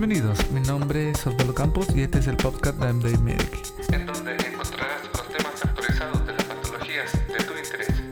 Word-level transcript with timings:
Bienvenidos, 0.00 0.50
mi 0.50 0.62
nombre 0.62 1.10
es 1.10 1.26
Osvaldo 1.26 1.54
Campos 1.54 1.94
y 1.94 2.00
este 2.00 2.20
es 2.20 2.26
el 2.26 2.38
podcast 2.38 2.78
de 2.78 2.90
MD 2.90 3.18
Medic, 3.18 3.92
en 3.92 4.06
donde 4.06 4.32
encontrarás 4.32 5.02
los 5.12 5.28
temas 5.28 5.62
actualizados 5.62 6.26
de 6.26 6.32
las 6.32 6.44
patologías 6.44 7.12
de 7.28 7.44
tu 7.44 7.52
interés. 7.52 8.02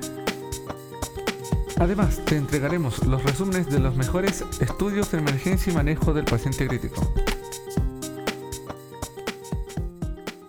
Además, 1.81 2.23
te 2.27 2.37
entregaremos 2.37 3.07
los 3.07 3.25
resúmenes 3.25 3.71
de 3.71 3.79
los 3.79 3.97
mejores 3.97 4.45
estudios 4.61 5.11
de 5.13 5.19
emergencia 5.21 5.73
y 5.73 5.77
manejo 5.77 6.13
del 6.13 6.27
paciente 6.27 6.69
crítico. 6.69 7.11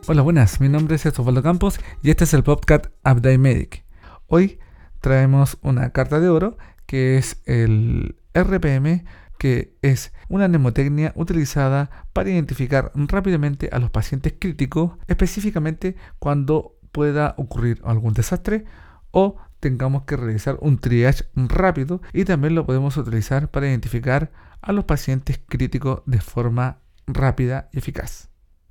Hola, 0.08 0.22
buenas, 0.24 0.60
mi 0.60 0.68
nombre 0.68 0.98
es 0.98 1.06
Osvaldo 1.06 1.42
Campos 1.42 1.80
y 2.04 2.10
este 2.10 2.26
es 2.26 2.34
el 2.34 2.44
podcast 2.44 2.88
Update 3.06 3.38
Medic. 3.38 3.86
Hoy 4.28 4.60
traemos 5.00 5.58
una 5.62 5.92
carta 5.92 6.20
de 6.20 6.28
oro 6.28 6.58
que 6.86 7.18
es 7.18 7.42
el 7.46 8.18
RPM 8.34 9.06
que 9.40 9.78
es 9.82 10.14
una 10.28 10.48
mnemotecnia 10.48 11.14
utilizada 11.16 11.90
para 12.14 12.30
identificar 12.30 12.92
rápidamente 12.94 13.70
a 13.72 13.80
los 13.80 13.90
pacientes 13.90 14.34
críticos, 14.38 14.92
específicamente 15.08 15.96
cuando 16.20 16.78
pueda 16.92 17.36
ocurrir 17.38 17.82
algún 17.86 18.14
desastre 18.14 18.66
o 19.12 19.38
tengamos 19.62 20.04
que 20.04 20.18
realizar 20.18 20.58
un 20.62 20.78
triage 20.78 21.24
rápido 21.36 22.02
y 22.14 22.26
también 22.26 22.54
lo 22.54 22.66
podemos 22.66 22.98
utilizar 22.98 23.50
para 23.50 23.68
identificar 23.68 24.32
a 24.62 24.74
los 24.74 24.84
pacientes 24.84 25.40
críticos 25.48 26.02
de 26.06 26.20
forma 26.20 26.80
rápida 27.08 27.70
y 27.72 27.80
eficaz. 27.80 28.30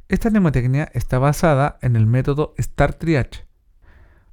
Esta 0.08 0.28
mnemotecnia 0.28 0.90
está 0.92 1.18
basada 1.18 1.78
en 1.80 1.96
el 1.96 2.06
método 2.06 2.54
STAR 2.60 2.94
Triage. 2.94 3.46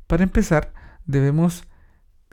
Para 0.05 0.23
empezar, 0.23 0.73
debemos 1.05 1.63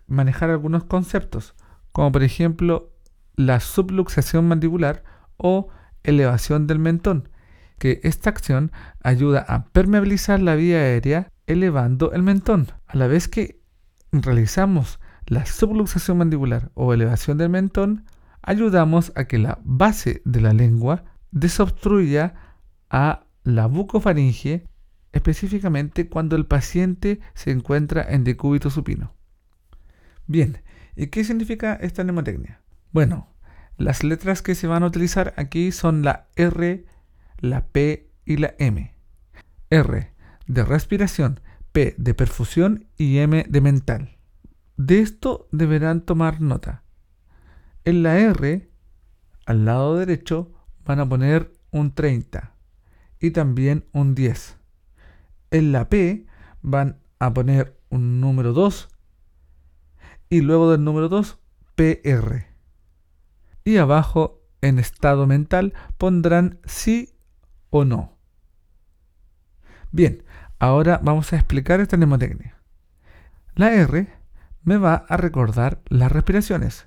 manejar 0.08 0.50
algunos 0.50 0.84
conceptos, 0.84 1.54
como 1.92 2.10
por 2.10 2.24
ejemplo 2.24 2.91
la 3.36 3.60
subluxación 3.60 4.48
mandibular 4.48 5.04
o 5.36 5.68
elevación 6.02 6.66
del 6.66 6.78
mentón, 6.78 7.28
que 7.78 8.00
esta 8.04 8.30
acción 8.30 8.72
ayuda 9.02 9.44
a 9.48 9.64
permeabilizar 9.66 10.40
la 10.40 10.54
vía 10.54 10.78
aérea 10.78 11.32
elevando 11.46 12.12
el 12.12 12.22
mentón. 12.22 12.68
A 12.86 12.96
la 12.96 13.06
vez 13.06 13.28
que 13.28 13.60
realizamos 14.12 15.00
la 15.26 15.46
subluxación 15.46 16.18
mandibular 16.18 16.70
o 16.74 16.92
elevación 16.92 17.38
del 17.38 17.48
mentón, 17.48 18.04
ayudamos 18.42 19.12
a 19.16 19.24
que 19.24 19.38
la 19.38 19.58
base 19.64 20.22
de 20.24 20.40
la 20.40 20.52
lengua 20.52 21.04
desobstruya 21.30 22.34
a 22.90 23.24
la 23.44 23.66
bucofaringe, 23.66 24.64
específicamente 25.12 26.08
cuando 26.08 26.36
el 26.36 26.46
paciente 26.46 27.20
se 27.34 27.50
encuentra 27.50 28.02
en 28.02 28.24
decúbito 28.24 28.70
supino. 28.70 29.14
Bien, 30.26 30.62
¿y 30.94 31.08
qué 31.08 31.24
significa 31.24 31.74
esta 31.74 32.04
mnemotecnia? 32.04 32.61
Bueno, 32.92 33.28
las 33.78 34.04
letras 34.04 34.42
que 34.42 34.54
se 34.54 34.66
van 34.66 34.82
a 34.82 34.86
utilizar 34.86 35.32
aquí 35.38 35.72
son 35.72 36.02
la 36.02 36.28
R, 36.36 36.84
la 37.38 37.66
P 37.66 38.10
y 38.26 38.36
la 38.36 38.54
M. 38.58 38.94
R 39.70 40.12
de 40.46 40.64
respiración, 40.64 41.40
P 41.72 41.94
de 41.96 42.12
perfusión 42.12 42.86
y 42.98 43.18
M 43.18 43.46
de 43.48 43.60
mental. 43.62 44.18
De 44.76 45.00
esto 45.00 45.48
deberán 45.52 46.02
tomar 46.02 46.42
nota. 46.42 46.82
En 47.84 48.02
la 48.02 48.18
R, 48.18 48.70
al 49.46 49.64
lado 49.64 49.96
derecho, 49.96 50.52
van 50.84 51.00
a 51.00 51.08
poner 51.08 51.50
un 51.70 51.94
30 51.94 52.54
y 53.20 53.30
también 53.30 53.86
un 53.92 54.14
10. 54.14 54.58
En 55.50 55.72
la 55.72 55.88
P 55.88 56.26
van 56.60 56.98
a 57.18 57.32
poner 57.32 57.80
un 57.88 58.20
número 58.20 58.52
2 58.52 58.90
y 60.28 60.42
luego 60.42 60.70
del 60.70 60.84
número 60.84 61.08
2, 61.08 61.38
PR 61.74 62.51
y 63.64 63.76
abajo 63.76 64.42
en 64.60 64.78
estado 64.78 65.26
mental 65.26 65.74
pondrán 65.98 66.58
sí 66.64 67.14
o 67.70 67.84
no. 67.84 68.18
Bien, 69.90 70.22
ahora 70.58 71.00
vamos 71.02 71.32
a 71.32 71.36
explicar 71.36 71.80
esta 71.80 71.96
mnemotecnia. 71.96 72.56
La 73.54 73.72
R 73.74 74.08
me 74.62 74.76
va 74.78 75.04
a 75.08 75.16
recordar 75.16 75.82
las 75.88 76.10
respiraciones, 76.10 76.86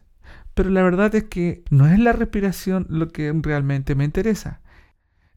pero 0.53 0.69
la 0.69 0.81
verdad 0.81 1.13
es 1.13 1.25
que 1.25 1.63
no 1.69 1.87
es 1.87 1.99
la 1.99 2.13
respiración 2.13 2.87
lo 2.89 3.09
que 3.09 3.31
realmente 3.41 3.93
me 3.93 4.05
interesa. 4.05 4.61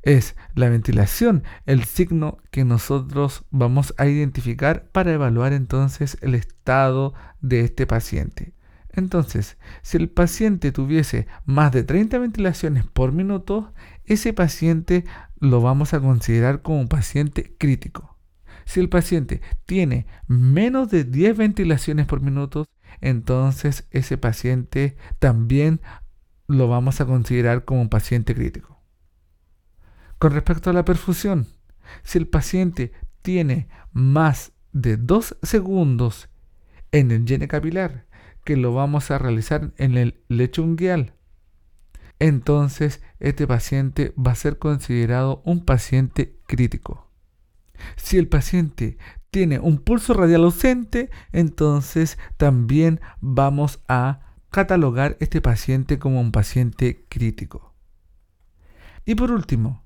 Es 0.02 0.36
la 0.54 0.68
ventilación 0.68 1.42
el 1.66 1.84
signo 1.84 2.38
que 2.50 2.64
nosotros 2.64 3.44
vamos 3.50 3.92
a 3.98 4.06
identificar 4.06 4.88
para 4.92 5.12
evaluar 5.12 5.52
entonces 5.52 6.16
el 6.22 6.34
estado 6.34 7.12
de 7.40 7.60
este 7.60 7.86
paciente. 7.86 8.54
Entonces, 8.98 9.56
si 9.82 9.96
el 9.96 10.08
paciente 10.08 10.72
tuviese 10.72 11.28
más 11.44 11.70
de 11.70 11.84
30 11.84 12.18
ventilaciones 12.18 12.84
por 12.84 13.12
minuto, 13.12 13.72
ese 14.04 14.32
paciente 14.32 15.04
lo 15.38 15.60
vamos 15.60 15.94
a 15.94 16.00
considerar 16.00 16.62
como 16.62 16.80
un 16.80 16.88
paciente 16.88 17.54
crítico. 17.58 18.18
Si 18.64 18.80
el 18.80 18.88
paciente 18.88 19.40
tiene 19.66 20.06
menos 20.26 20.90
de 20.90 21.04
10 21.04 21.36
ventilaciones 21.36 22.06
por 22.06 22.20
minuto, 22.20 22.66
entonces 23.00 23.86
ese 23.92 24.18
paciente 24.18 24.96
también 25.20 25.80
lo 26.48 26.66
vamos 26.66 27.00
a 27.00 27.06
considerar 27.06 27.64
como 27.64 27.82
un 27.82 27.88
paciente 27.88 28.34
crítico. 28.34 28.82
Con 30.18 30.32
respecto 30.32 30.70
a 30.70 30.72
la 30.72 30.84
perfusión, 30.84 31.46
si 32.02 32.18
el 32.18 32.26
paciente 32.26 32.90
tiene 33.22 33.68
más 33.92 34.52
de 34.72 34.96
2 34.96 35.36
segundos 35.42 36.28
en 36.90 37.12
el 37.12 37.24
llene 37.24 37.46
capilar 37.46 38.07
que 38.48 38.56
lo 38.56 38.72
vamos 38.72 39.10
a 39.10 39.18
realizar 39.18 39.74
en 39.76 39.98
el 39.98 40.22
lecho 40.28 40.62
unguial. 40.62 41.12
Entonces, 42.18 43.02
este 43.20 43.46
paciente 43.46 44.14
va 44.16 44.30
a 44.30 44.36
ser 44.36 44.56
considerado 44.56 45.42
un 45.44 45.66
paciente 45.66 46.40
crítico. 46.46 47.12
Si 47.96 48.16
el 48.16 48.26
paciente 48.26 48.96
tiene 49.30 49.58
un 49.58 49.76
pulso 49.76 50.14
radial 50.14 50.44
ausente, 50.44 51.10
entonces 51.30 52.16
también 52.38 53.02
vamos 53.20 53.80
a 53.86 54.20
catalogar 54.48 55.18
este 55.20 55.42
paciente 55.42 55.98
como 55.98 56.18
un 56.18 56.32
paciente 56.32 57.04
crítico. 57.10 57.74
Y 59.04 59.14
por 59.14 59.30
último, 59.30 59.84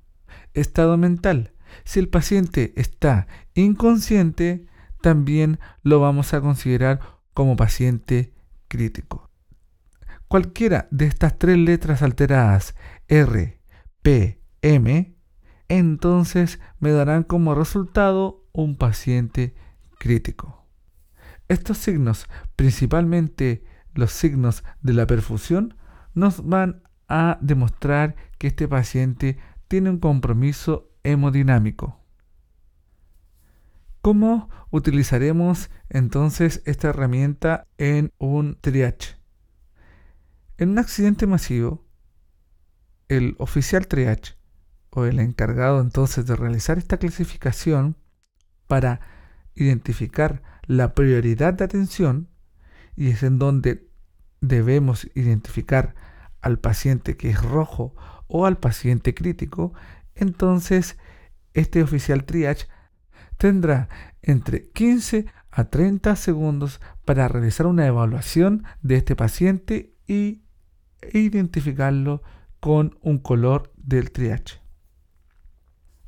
estado 0.53 0.95
mental. 0.95 1.51
Si 1.83 1.99
el 1.99 2.07
paciente 2.07 2.71
está 2.77 3.27
inconsciente, 3.55 4.67
también 5.01 5.59
lo 5.81 5.99
vamos 5.99 6.33
a 6.33 6.39
considerar 6.39 7.01
como 7.33 7.57
paciente 7.57 8.31
Cualquiera 10.27 10.87
de 10.91 11.05
estas 11.05 11.37
tres 11.37 11.57
letras 11.57 12.01
alteradas, 12.01 12.75
R, 13.07 13.61
P, 14.01 14.41
M, 14.61 15.15
entonces 15.69 16.59
me 16.79 16.91
darán 16.91 17.23
como 17.23 17.55
resultado 17.55 18.47
un 18.51 18.77
paciente 18.77 19.55
crítico. 19.99 20.65
Estos 21.47 21.77
signos, 21.77 22.27
principalmente 22.55 23.63
los 23.93 24.11
signos 24.11 24.63
de 24.81 24.93
la 24.93 25.05
perfusión, 25.05 25.77
nos 26.13 26.45
van 26.47 26.83
a 27.07 27.37
demostrar 27.41 28.15
que 28.39 28.47
este 28.47 28.67
paciente 28.67 29.37
tiene 29.67 29.89
un 29.89 29.99
compromiso 29.99 30.91
hemodinámico. 31.03 32.02
¿Cómo 34.03 34.49
utilizaremos 34.69 35.69
entonces 35.87 36.61
esta 36.65 36.89
herramienta 36.89 37.67
en 37.77 38.11
un 38.17 38.57
triage? 38.59 39.15
En 40.57 40.71
un 40.71 40.79
accidente 40.79 41.25
masivo, 41.25 41.85
el 43.07 43.37
oficial 43.39 43.87
triage 43.87 44.35
o 44.89 45.05
el 45.05 45.21
encargado 45.21 45.79
entonces 45.79 46.25
de 46.25 46.35
realizar 46.35 46.77
esta 46.77 46.97
clasificación 46.97 47.95
para 48.67 48.99
identificar 49.55 50.43
la 50.63 50.95
prioridad 50.95 51.53
de 51.53 51.63
atención 51.63 52.27
y 52.97 53.07
es 53.11 53.23
en 53.23 53.39
donde 53.39 53.89
debemos 54.41 55.09
identificar 55.15 55.95
al 56.41 56.59
paciente 56.59 57.15
que 57.15 57.29
es 57.29 57.41
rojo 57.41 57.95
o 58.27 58.47
al 58.47 58.57
paciente 58.57 59.13
crítico, 59.13 59.73
entonces 60.13 60.97
este 61.53 61.81
oficial 61.81 62.25
triage 62.25 62.67
tendrá 63.37 63.89
entre 64.21 64.69
15 64.69 65.25
a 65.51 65.65
30 65.65 66.15
segundos 66.15 66.81
para 67.05 67.27
realizar 67.27 67.67
una 67.67 67.85
evaluación 67.85 68.63
de 68.81 68.95
este 68.95 69.15
paciente 69.15 69.93
y 70.07 70.41
identificarlo 71.11 72.23
con 72.59 72.97
un 73.01 73.19
color 73.19 73.71
del 73.75 74.11
triage. 74.11 74.61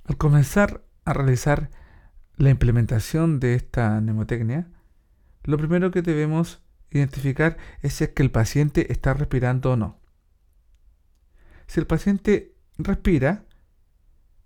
Al 0.06 0.18
comenzar 0.18 0.84
a 1.04 1.14
realizar 1.14 1.70
la 2.38 2.50
implementación 2.50 3.40
de 3.40 3.56
esta 3.56 4.00
mnemotecnia, 4.00 4.68
lo 5.44 5.58
primero 5.58 5.92
que 5.92 6.02
debemos 6.02 6.64
identificar 6.90 7.58
es 7.82 7.94
si 7.94 8.06
es 8.06 8.10
que 8.12 8.24
el 8.24 8.32
paciente 8.32 8.92
está 8.92 9.14
respirando 9.14 9.74
o 9.74 9.76
no. 9.76 10.00
Si 11.68 11.80
el 11.80 11.88
paciente 11.88 12.56
respira 12.78 13.46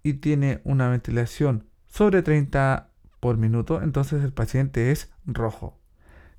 y 0.04 0.14
tiene 0.14 0.62
una 0.64 0.90
ventilación 0.90 1.69
sobre 1.90 2.22
30 2.22 2.92
por 3.20 3.38
minuto, 3.38 3.82
entonces 3.82 4.24
el 4.24 4.34
paciente 4.34 4.92
es 4.92 5.12
rojo. 5.26 5.80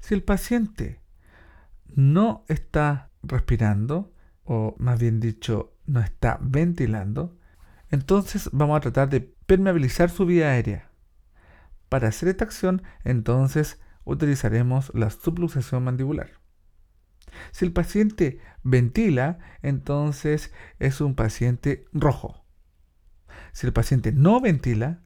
Si 0.00 0.14
el 0.14 0.22
paciente 0.22 1.00
no 1.94 2.44
está 2.48 3.10
respirando, 3.22 4.14
o 4.44 4.74
más 4.78 4.98
bien 4.98 5.20
dicho, 5.20 5.76
no 5.86 6.00
está 6.00 6.38
ventilando, 6.40 7.36
entonces 7.90 8.48
vamos 8.52 8.76
a 8.76 8.80
tratar 8.80 9.08
de 9.08 9.20
permeabilizar 9.20 10.10
su 10.10 10.24
vía 10.24 10.50
aérea. 10.50 10.90
Para 11.88 12.08
hacer 12.08 12.28
esta 12.28 12.44
acción, 12.44 12.82
entonces 13.04 13.80
utilizaremos 14.04 14.92
la 14.94 15.10
subluxación 15.10 15.84
mandibular. 15.84 16.30
Si 17.52 17.64
el 17.64 17.72
paciente 17.72 18.40
ventila, 18.62 19.38
entonces 19.62 20.52
es 20.78 21.00
un 21.00 21.14
paciente 21.14 21.84
rojo. 21.92 22.44
Si 23.52 23.66
el 23.66 23.72
paciente 23.72 24.12
no 24.12 24.40
ventila, 24.40 25.02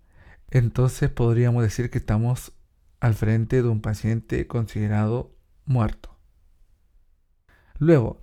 entonces 0.50 1.11
podríamos 1.11 1.62
decir 1.62 1.91
que 1.91 1.99
estamos 1.99 2.52
al 3.00 3.14
frente 3.14 3.62
de 3.62 3.69
un 3.69 3.81
paciente 3.81 4.46
considerado 4.46 5.37
muerto. 5.64 6.17
Luego 7.79 8.20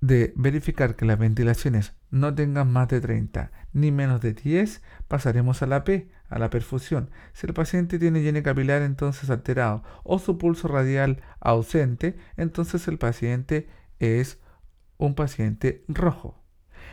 de 0.00 0.32
verificar 0.36 0.96
que 0.96 1.04
las 1.04 1.18
ventilaciones 1.18 1.94
no 2.10 2.34
tengan 2.34 2.72
más 2.72 2.88
de 2.88 3.00
30 3.00 3.50
ni 3.72 3.90
menos 3.90 4.20
de 4.20 4.32
10, 4.32 4.82
pasaremos 5.08 5.62
a 5.62 5.66
la 5.66 5.84
P, 5.84 6.10
a 6.28 6.38
la 6.38 6.50
perfusión. 6.50 7.10
Si 7.32 7.46
el 7.46 7.54
paciente 7.54 7.98
tiene 7.98 8.22
llene 8.22 8.42
capilar 8.42 8.82
entonces 8.82 9.30
alterado 9.30 9.82
o 10.02 10.18
su 10.18 10.38
pulso 10.38 10.68
radial 10.68 11.22
ausente, 11.40 12.16
entonces 12.36 12.88
el 12.88 12.98
paciente 12.98 13.68
es 13.98 14.40
un 14.96 15.14
paciente 15.14 15.84
rojo. 15.88 16.42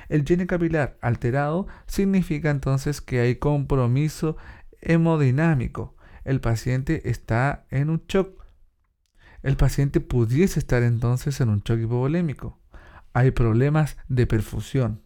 El 0.09 0.25
llene 0.25 0.47
capilar 0.47 0.97
alterado 1.01 1.67
significa 1.87 2.49
entonces 2.49 3.01
que 3.01 3.19
hay 3.19 3.35
compromiso 3.35 4.37
hemodinámico. 4.83 5.95
El 6.23 6.39
paciente 6.39 7.09
está 7.09 7.65
en 7.69 7.89
un 7.89 8.03
shock. 8.07 8.43
El 9.41 9.57
paciente 9.57 9.99
pudiese 9.99 10.59
estar 10.59 10.83
entonces 10.83 11.41
en 11.41 11.49
un 11.49 11.61
shock 11.61 11.79
hipovolémico. 11.79 12.59
Hay 13.13 13.31
problemas 13.31 13.97
de 14.07 14.25
perfusión. 14.25 15.01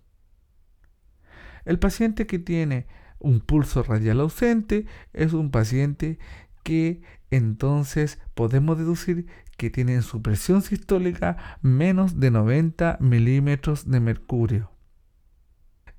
El 1.65 1.79
paciente 1.79 2.27
que 2.27 2.39
tiene 2.39 2.87
un 3.19 3.41
pulso 3.41 3.83
radial 3.83 4.19
ausente 4.21 4.85
es 5.13 5.33
un 5.33 5.51
paciente 5.51 6.19
que 6.63 7.01
entonces 7.31 8.19
podemos 8.35 8.77
deducir 8.77 9.27
que 9.57 9.69
tiene 9.69 10.01
su 10.01 10.21
presión 10.21 10.61
sistólica 10.61 11.57
menos 11.61 12.19
de 12.19 12.31
90 12.31 12.97
milímetros 13.01 13.89
de 13.89 13.99
mercurio. 13.99 14.76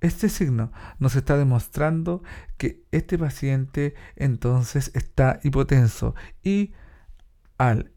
Este 0.01 0.29
signo 0.29 0.71
nos 0.99 1.17
está 1.17 1.37
demostrando 1.37 2.23
que 2.57 2.85
este 2.93 3.19
paciente 3.19 3.95
entonces 4.15 4.93
está 4.95 5.41
hipotenso 5.43 6.15
y 6.43 6.73
al, 7.57 7.93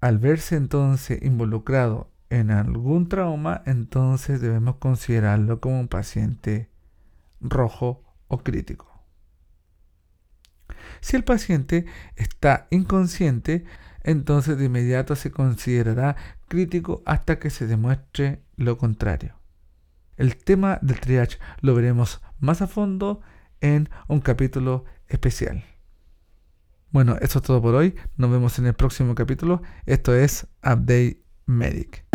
al 0.00 0.18
verse 0.18 0.56
entonces 0.56 1.22
involucrado 1.22 2.10
en 2.30 2.50
algún 2.50 3.08
trauma, 3.08 3.62
entonces 3.64 4.40
debemos 4.40 4.76
considerarlo 4.76 5.60
como 5.60 5.80
un 5.80 5.88
paciente 5.88 6.68
rojo 7.40 8.02
o 8.28 8.38
crítico. 8.38 9.02
Si 11.00 11.16
el 11.16 11.24
paciente 11.24 11.86
está 12.16 12.66
inconsciente, 12.70 13.64
entonces 14.02 14.58
de 14.58 14.66
inmediato 14.66 15.16
se 15.16 15.30
considerará 15.30 16.16
crítico 16.48 17.02
hasta 17.06 17.38
que 17.38 17.50
se 17.50 17.66
demuestre 17.66 18.42
lo 18.56 18.76
contrario. 18.76 19.37
El 20.18 20.36
tema 20.36 20.80
del 20.82 20.98
triage 20.98 21.38
lo 21.60 21.76
veremos 21.76 22.20
más 22.40 22.60
a 22.60 22.66
fondo 22.66 23.20
en 23.60 23.88
un 24.08 24.20
capítulo 24.20 24.84
especial. 25.06 25.64
Bueno, 26.90 27.16
eso 27.20 27.38
es 27.38 27.44
todo 27.44 27.62
por 27.62 27.76
hoy. 27.76 27.94
Nos 28.16 28.30
vemos 28.30 28.58
en 28.58 28.66
el 28.66 28.74
próximo 28.74 29.14
capítulo. 29.14 29.62
Esto 29.86 30.16
es 30.16 30.48
Update 30.64 31.22
Medic. 31.46 32.07